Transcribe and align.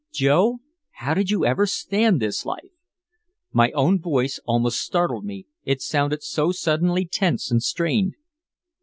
"Joe, 0.11 0.61
how 0.93 1.13
did 1.13 1.29
you 1.29 1.45
ever 1.45 1.67
stand 1.67 2.19
this 2.19 2.43
life?" 2.43 2.71
My 3.53 3.69
own 3.73 3.99
voice 4.01 4.39
almost 4.45 4.81
startled 4.81 5.25
me, 5.25 5.45
it 5.63 5.79
sounded 5.79 6.23
so 6.23 6.51
suddenly 6.51 7.05
tense 7.05 7.51
and 7.51 7.61
strained. 7.61 8.15